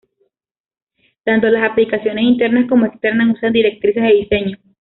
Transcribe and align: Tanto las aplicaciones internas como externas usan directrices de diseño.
Tanto 1.23 1.47
las 1.49 1.69
aplicaciones 1.71 2.23
internas 2.23 2.67
como 2.67 2.87
externas 2.87 3.35
usan 3.37 3.53
directrices 3.53 4.01
de 4.01 4.09
diseño. 4.13 4.57